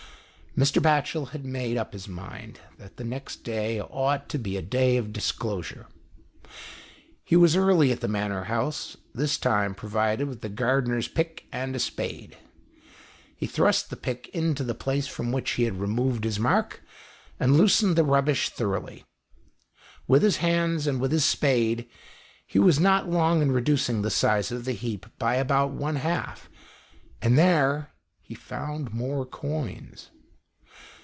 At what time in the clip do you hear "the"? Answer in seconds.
2.97-3.05, 8.01-8.09, 10.41-10.49, 13.89-13.95, 14.65-14.75, 17.95-18.03, 24.01-24.09, 24.65-24.73